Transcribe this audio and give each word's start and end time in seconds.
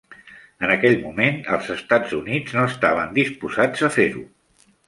En 0.67 0.71
aquell 0.75 0.95
moment, 1.01 1.37
els 1.57 1.69
Estats 1.75 2.17
Units 2.21 2.57
no 2.61 2.65
estaven 2.73 3.15
disposats 3.19 3.89
a 3.91 3.95
fer-ho. 4.01 4.27